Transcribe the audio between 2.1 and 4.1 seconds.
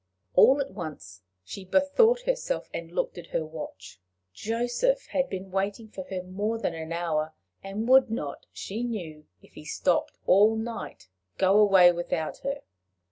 herself, and looked at her watch: